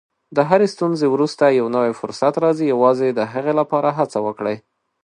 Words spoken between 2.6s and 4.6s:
یوازې د هغې لپاره هڅه وکړئ.